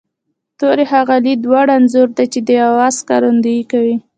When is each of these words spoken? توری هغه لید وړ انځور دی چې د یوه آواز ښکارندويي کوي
توری 0.59 0.85
هغه 0.93 1.15
لید 1.25 1.41
وړ 1.51 1.67
انځور 1.77 2.09
دی 2.17 2.25
چې 2.33 2.39
د 2.43 2.49
یوه 2.59 2.65
آواز 2.71 2.93
ښکارندويي 3.01 3.63
کوي 3.71 3.95